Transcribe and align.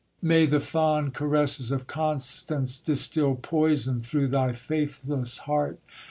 May 0.23 0.47
the 0.47 0.59
fond 0.59 1.13
caresses 1.13 1.69
of 1.71 1.85
Constance 1.85 2.79
distil 2.79 3.35
poison 3.35 4.01
through 4.01 4.29
thy 4.29 4.51
faithless 4.51 5.37
heart 5.45 5.77